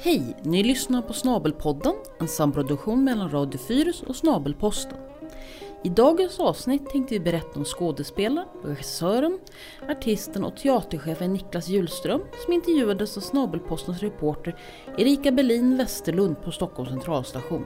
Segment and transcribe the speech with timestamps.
[0.00, 0.36] Hej!
[0.42, 4.98] Ni lyssnar på Snabelpodden, en samproduktion mellan Radio Fyrus och Snabelposten.
[5.84, 9.38] I dagens avsnitt tänkte vi berätta om skådespelaren, regissören,
[9.88, 14.56] artisten och teaterchefen Niklas Hjulström som intervjuades av Snabelpostens reporter
[14.98, 17.64] Erika Berlin Westerlund på Stockholms centralstation.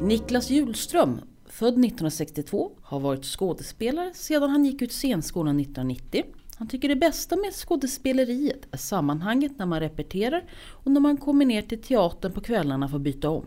[0.00, 1.20] Niklas Hjulström,
[1.58, 6.24] född 1962, har varit skådespelare sedan han gick ut scenskolan 1990.
[6.56, 11.44] Han tycker det bästa med skådespeleriet är sammanhanget när man repeterar och när man kommer
[11.44, 13.44] ner till teatern på kvällarna för att byta om.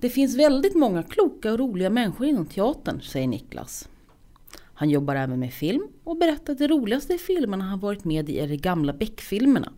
[0.00, 3.88] Det finns väldigt många kloka och roliga människor inom teatern, säger Niklas.
[4.74, 8.30] Han jobbar även med film och berättar att det roligaste i filmerna han varit med
[8.30, 9.72] i är de gamla Beck-filmerna.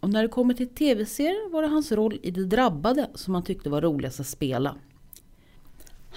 [0.00, 3.42] Och när det kommer till tv-serier var det hans roll i De drabbade som han
[3.42, 4.76] tyckte var roligast att spela.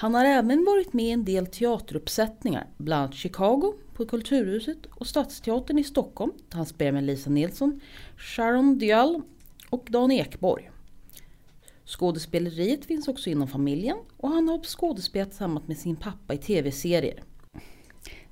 [0.03, 5.07] Han har även varit med i en del teateruppsättningar, bland annat Chicago på Kulturhuset och
[5.07, 7.79] Stadsteatern i Stockholm där han spelar med Lisa Nilsson,
[8.17, 9.21] Sharon Dial
[9.69, 10.71] och Dan Ekborg.
[11.85, 17.23] Skådespeleriet finns också inom familjen och han har skådespelat tillsammans med sin pappa i tv-serier.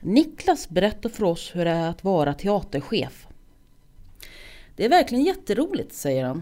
[0.01, 3.27] Niklas berättar för oss hur det är att vara teaterchef.
[4.75, 6.41] Det är verkligen jätteroligt, säger han.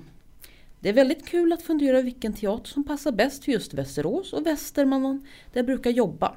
[0.80, 4.46] Det är väldigt kul att fundera vilken teater som passar bäst för just Västerås och
[4.46, 5.22] Västermanland
[5.54, 6.36] där jag brukar jobba.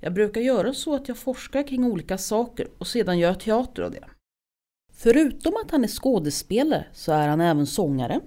[0.00, 3.90] Jag brukar göra så att jag forskar kring olika saker och sedan gör teater av
[3.90, 4.04] det.
[4.92, 8.20] Förutom att han är skådespelare så är han även sångare.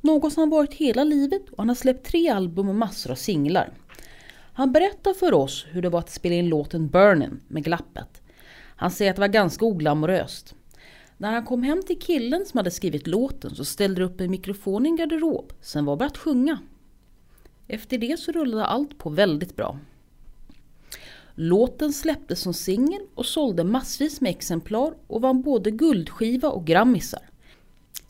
[0.00, 3.14] Något som han varit hela livet och han har släppt tre album och massor av
[3.14, 3.72] singlar.
[4.54, 8.22] Han berättar för oss hur det var att spela in låten Burnin' med Glappet.
[8.76, 10.54] Han säger att det var ganska oglamoröst.
[11.22, 14.30] När han kom hem till killen som hade skrivit låten så ställde de upp en
[14.30, 15.52] mikrofon i en garderob.
[15.60, 16.58] Sen var det bara att sjunga.
[17.68, 19.78] Efter det så rullade allt på väldigt bra.
[21.34, 27.22] Låten släpptes som singel och sålde massvis med exemplar och vann både guldskiva och grammisar.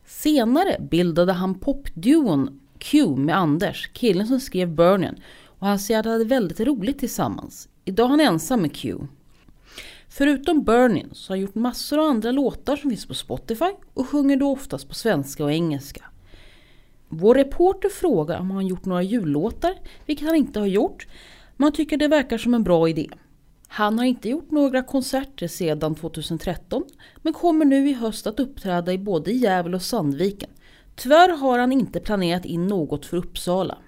[0.06, 5.14] Senare bildade han popduon Q med Anders, killen som skrev Burnin
[5.44, 7.68] och han säger att de hade väldigt roligt tillsammans.
[7.84, 8.98] Idag är han ensam med Q.
[10.14, 14.08] Förutom Burnin så har han gjort massor av andra låtar som finns på Spotify och
[14.08, 16.04] sjunger då oftast på svenska och engelska.
[17.08, 19.74] Vår reporter frågar om han gjort några jullåtar,
[20.06, 21.06] vilket han inte har gjort,
[21.56, 23.10] men han tycker det verkar som en bra idé.
[23.68, 26.84] Han har inte gjort några konserter sedan 2013,
[27.22, 30.50] men kommer nu i höst att uppträda i både Gävle och Sandviken.
[30.96, 33.78] Tyvärr har han inte planerat in något för Uppsala.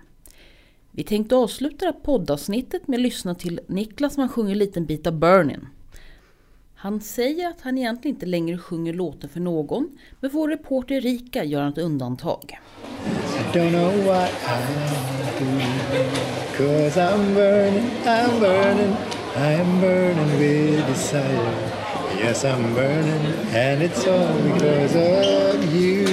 [0.90, 4.86] Vi tänkte avsluta det här poddavsnittet med att lyssna till Niklas som sjunger en liten
[4.86, 5.66] bit av Burnin'.
[6.84, 11.44] Han säger att han egentligen inte längre sjunger låten för någon, men vår reporter Erika
[11.44, 12.58] gör ett undantag.
[13.36, 14.30] I don't know what
[16.56, 18.96] Cause I'm burning, I'm burning
[19.36, 21.54] I'm burning with desire
[22.20, 26.08] Yes I'm burning and it's all because of you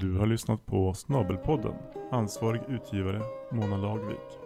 [0.00, 1.74] Du har lyssnat på Snabelpodden.
[2.10, 3.20] Ansvarig utgivare
[3.52, 4.43] Mona Lagvik.